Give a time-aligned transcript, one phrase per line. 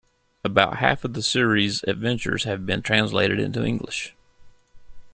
[0.43, 4.15] About half of the series' adventures have been translated into English.